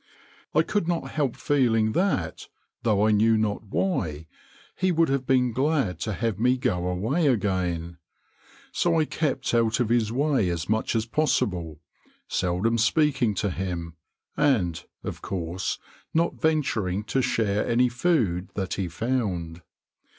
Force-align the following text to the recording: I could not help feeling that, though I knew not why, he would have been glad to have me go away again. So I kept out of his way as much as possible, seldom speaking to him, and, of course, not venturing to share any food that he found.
I 0.55 0.63
could 0.63 0.87
not 0.87 1.11
help 1.11 1.35
feeling 1.35 1.91
that, 1.91 2.47
though 2.81 3.05
I 3.05 3.11
knew 3.11 3.37
not 3.37 3.65
why, 3.65 4.25
he 4.75 4.91
would 4.91 5.09
have 5.09 5.27
been 5.27 5.53
glad 5.53 5.99
to 5.99 6.13
have 6.13 6.39
me 6.39 6.57
go 6.57 6.87
away 6.87 7.27
again. 7.27 7.99
So 8.71 8.99
I 8.99 9.05
kept 9.05 9.53
out 9.53 9.79
of 9.79 9.89
his 9.89 10.11
way 10.11 10.49
as 10.49 10.67
much 10.67 10.95
as 10.95 11.05
possible, 11.05 11.81
seldom 12.27 12.79
speaking 12.79 13.35
to 13.35 13.51
him, 13.51 13.93
and, 14.35 14.83
of 15.03 15.21
course, 15.21 15.77
not 16.15 16.33
venturing 16.41 17.03
to 17.03 17.21
share 17.21 17.67
any 17.69 17.87
food 17.87 18.49
that 18.55 18.73
he 18.73 18.87
found. 18.87 19.61